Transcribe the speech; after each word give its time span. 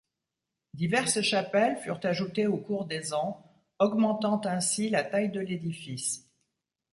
Diverses 0.73 1.21
chapelles 1.21 1.77
furent 1.77 1.99
ajoutées 2.01 2.47
au 2.47 2.57
cours 2.57 2.85
des 2.87 3.13
ans, 3.13 3.45
augmentant 3.77 4.41
ainsi 4.45 4.89
la 4.89 5.03
taille 5.03 5.29
de 5.29 5.39
l'édifice. 5.39 6.27